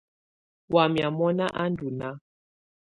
Wamɛ̀á 0.73 1.07
mɔ̀na 1.17 1.45
á 1.61 1.63
ndù 1.71 1.87
nàà. 1.99 2.11